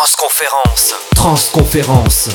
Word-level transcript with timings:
Transconférence. 0.00 0.94
Transconférence. 1.14 2.30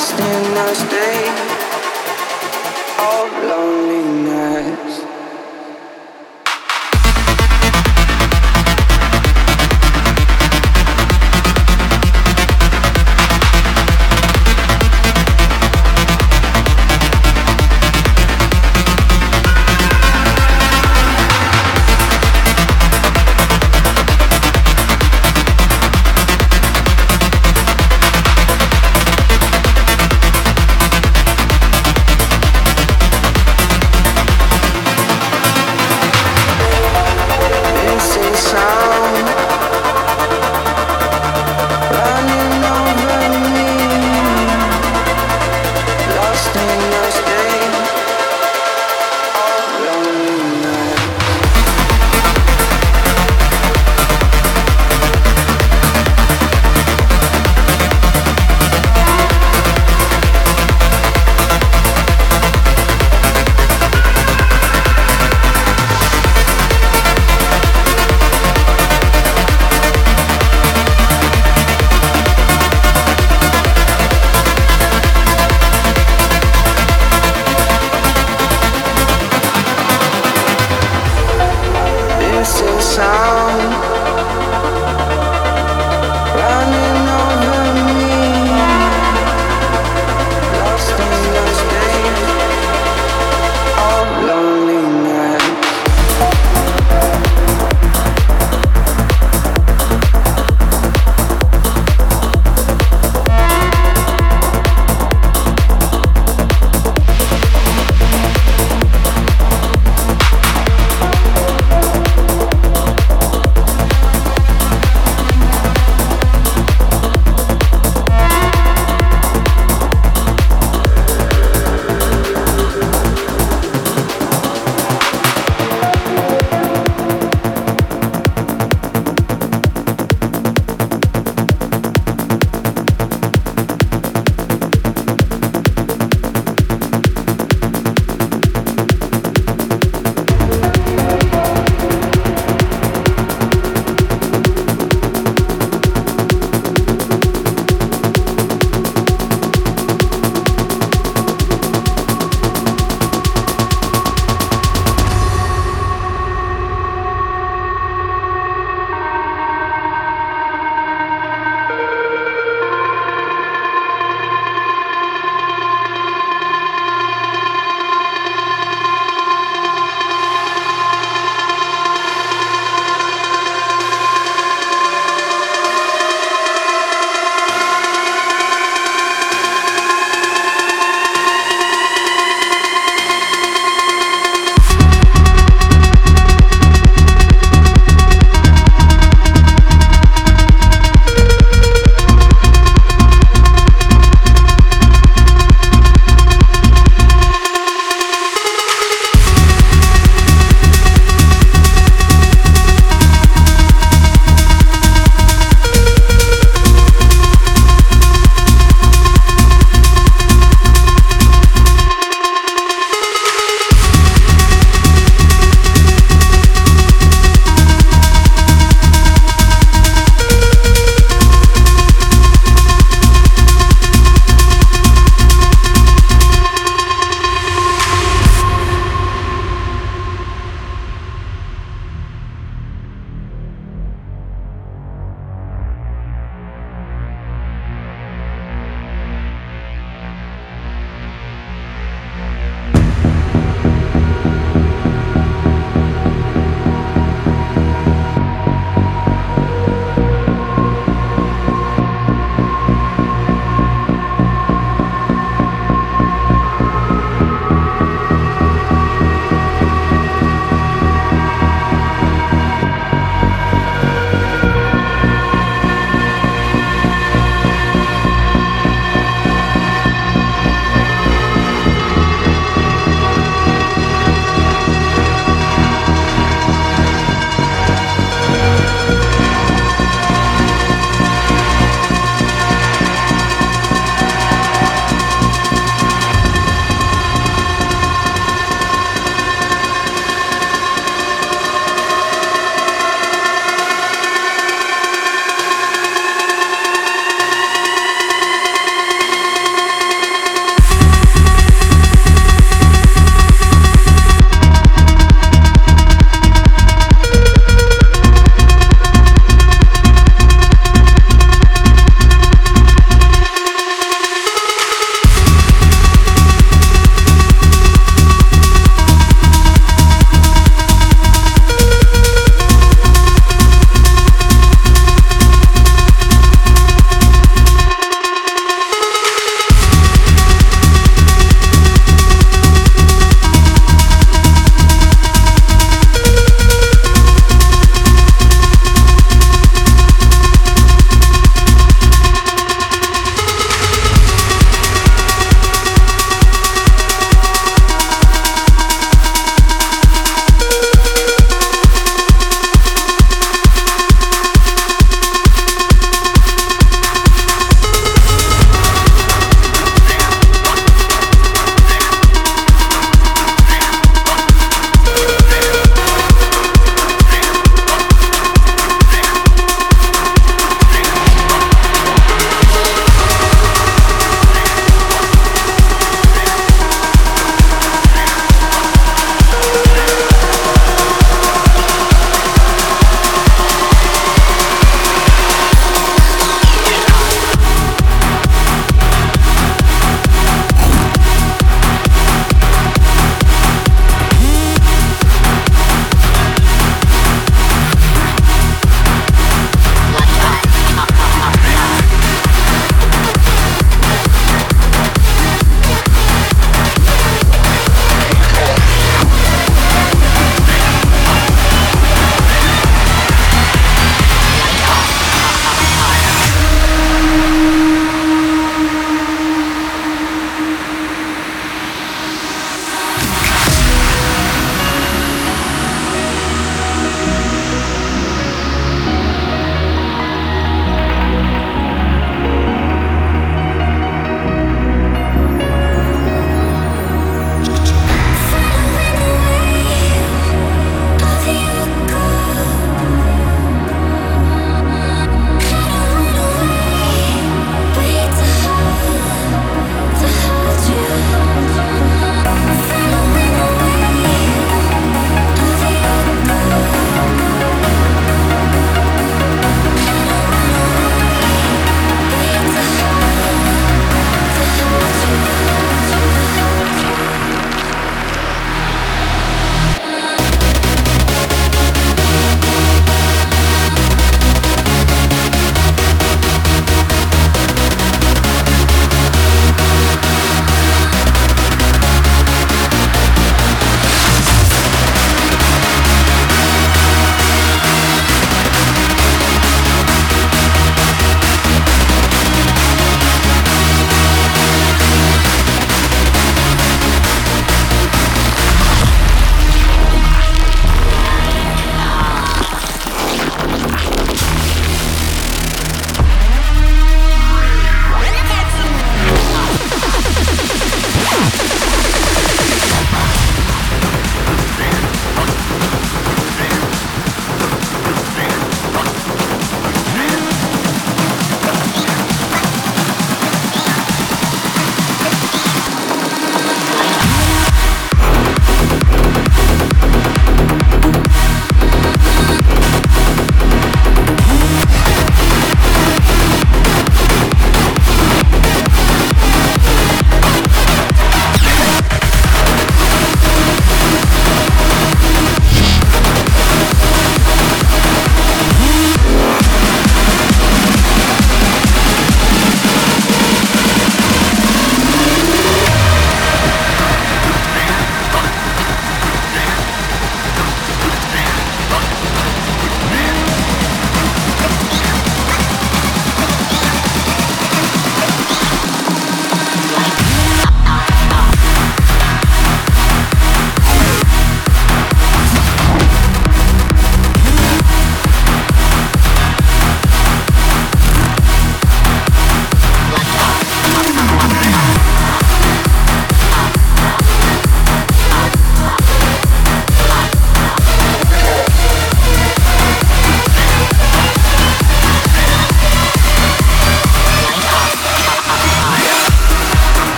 Lost 0.00 0.18
in 0.18 0.56
a 0.56 0.74
state 0.74 1.40
of 2.98 3.44
loneliness. 3.44 4.19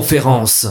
Conférence. 0.00 0.66